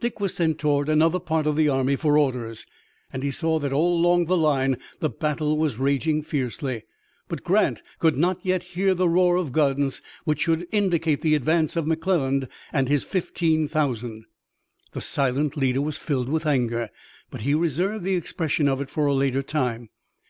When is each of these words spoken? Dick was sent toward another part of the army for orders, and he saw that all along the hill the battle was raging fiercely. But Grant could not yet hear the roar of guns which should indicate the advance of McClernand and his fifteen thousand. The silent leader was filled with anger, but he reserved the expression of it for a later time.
Dick 0.00 0.20
was 0.20 0.34
sent 0.34 0.58
toward 0.58 0.90
another 0.90 1.18
part 1.18 1.46
of 1.46 1.56
the 1.56 1.66
army 1.70 1.96
for 1.96 2.18
orders, 2.18 2.66
and 3.10 3.22
he 3.22 3.30
saw 3.30 3.58
that 3.58 3.72
all 3.72 3.94
along 3.96 4.26
the 4.26 4.36
hill 4.36 4.76
the 5.00 5.08
battle 5.08 5.56
was 5.56 5.78
raging 5.78 6.20
fiercely. 6.20 6.82
But 7.26 7.42
Grant 7.42 7.82
could 7.98 8.14
not 8.14 8.36
yet 8.42 8.62
hear 8.74 8.92
the 8.92 9.08
roar 9.08 9.36
of 9.36 9.50
guns 9.50 10.02
which 10.24 10.42
should 10.42 10.68
indicate 10.72 11.22
the 11.22 11.34
advance 11.34 11.74
of 11.74 11.86
McClernand 11.86 12.50
and 12.70 12.86
his 12.90 13.02
fifteen 13.02 13.66
thousand. 13.66 14.26
The 14.90 15.00
silent 15.00 15.56
leader 15.56 15.80
was 15.80 15.96
filled 15.96 16.28
with 16.28 16.44
anger, 16.44 16.90
but 17.30 17.40
he 17.40 17.54
reserved 17.54 18.04
the 18.04 18.14
expression 18.14 18.68
of 18.68 18.82
it 18.82 18.90
for 18.90 19.06
a 19.06 19.14
later 19.14 19.42
time. 19.42 19.88